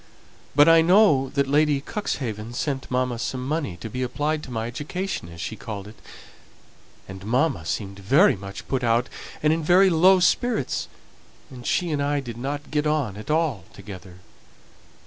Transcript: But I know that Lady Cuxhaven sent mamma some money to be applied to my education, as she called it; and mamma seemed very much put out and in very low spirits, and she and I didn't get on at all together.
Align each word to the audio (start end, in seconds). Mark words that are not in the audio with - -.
But 0.55 0.67
I 0.67 0.81
know 0.81 1.29
that 1.35 1.45
Lady 1.45 1.79
Cuxhaven 1.79 2.55
sent 2.55 2.89
mamma 2.89 3.19
some 3.19 3.47
money 3.47 3.77
to 3.77 3.87
be 3.87 4.01
applied 4.01 4.41
to 4.41 4.49
my 4.51 4.65
education, 4.65 5.29
as 5.29 5.39
she 5.39 5.55
called 5.55 5.87
it; 5.87 5.99
and 7.07 7.23
mamma 7.23 7.67
seemed 7.67 7.99
very 7.99 8.35
much 8.35 8.67
put 8.67 8.83
out 8.83 9.09
and 9.43 9.53
in 9.53 9.63
very 9.63 9.91
low 9.91 10.19
spirits, 10.19 10.87
and 11.51 11.67
she 11.67 11.91
and 11.91 12.01
I 12.01 12.19
didn't 12.19 12.71
get 12.71 12.87
on 12.87 13.15
at 13.15 13.29
all 13.29 13.65
together. 13.75 14.21